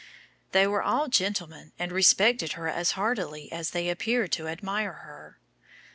[0.51, 5.37] They were all gentlemen and respected her as heartily as they appeared to admire her.